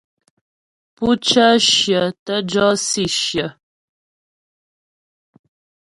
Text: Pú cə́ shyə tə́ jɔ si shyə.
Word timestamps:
Pú 0.95 1.07
cə́ 1.27 1.51
shyə 1.69 2.01
tə́ 2.25 2.39
jɔ 2.49 2.67
si 2.87 3.03
shyə. 3.19 3.45